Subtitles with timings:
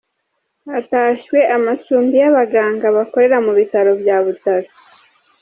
[0.71, 4.69] Hatashywe amacumbi y’abaganga bakorera ku bitaro bya Butaro